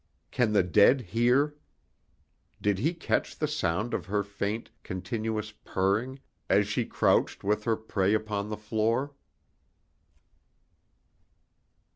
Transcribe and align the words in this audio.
Can 0.31 0.53
the 0.53 0.63
dead 0.63 0.99
hear? 1.01 1.57
Did 2.59 2.79
he 2.79 2.91
catch 2.95 3.37
the 3.37 3.47
sound 3.47 3.93
of 3.93 4.07
her 4.07 4.23
faint, 4.23 4.71
continuous 4.81 5.51
purring 5.63 6.19
as 6.49 6.67
she 6.67 6.85
crouched 6.87 7.43
with 7.43 7.65
her 7.65 7.75
prey 7.75 8.15
upon 8.15 8.49
the 8.49 8.57
floor? 8.57 9.13